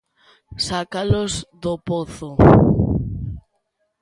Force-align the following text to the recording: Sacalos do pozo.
Sacalos 0.67 1.33
do 1.63 1.73
pozo. 1.89 2.29